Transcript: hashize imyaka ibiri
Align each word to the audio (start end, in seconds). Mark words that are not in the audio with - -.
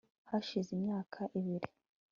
hashize 0.29 0.69
imyaka 0.77 1.19
ibiri 1.39 1.67